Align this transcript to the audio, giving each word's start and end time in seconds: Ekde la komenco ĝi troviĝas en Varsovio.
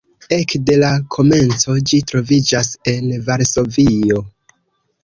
Ekde 0.35 0.77
la 0.83 0.89
komenco 1.17 1.75
ĝi 1.91 2.01
troviĝas 2.13 2.73
en 2.95 3.17
Varsovio. 3.31 4.27